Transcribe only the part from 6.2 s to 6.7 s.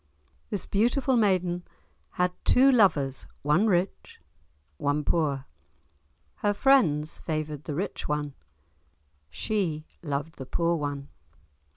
Her